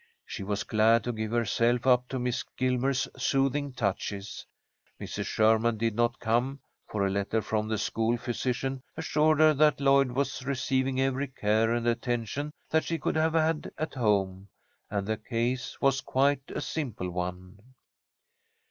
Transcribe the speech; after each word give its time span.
She 0.25 0.41
was 0.41 0.63
glad 0.63 1.03
to 1.03 1.11
give 1.11 1.29
herself 1.29 1.85
up 1.85 2.07
to 2.07 2.17
Miss 2.17 2.41
Gilmer's 2.57 3.07
soothing 3.17 3.71
touches. 3.73 4.47
Mrs. 4.99 5.27
Sherman 5.27 5.77
did 5.77 5.93
not 5.93 6.17
come, 6.19 6.59
for 6.89 7.05
a 7.05 7.09
letter 7.11 7.39
from 7.39 7.67
the 7.67 7.77
school 7.77 8.17
physician 8.17 8.81
assured 8.97 9.39
her 9.39 9.53
that 9.53 9.79
Lloyd 9.79 10.11
was 10.13 10.41
receiving 10.43 10.99
every 10.99 11.27
care 11.27 11.71
and 11.71 11.87
attention 11.87 12.51
that 12.71 12.83
she 12.83 12.97
could 12.97 13.15
have 13.15 13.33
had 13.35 13.71
at 13.77 13.93
home, 13.93 14.47
and 14.89 15.05
the 15.05 15.17
case 15.17 15.79
was 15.79 16.01
quite 16.01 16.41
a 16.49 16.61
simple 16.61 17.11
one. 17.11 17.59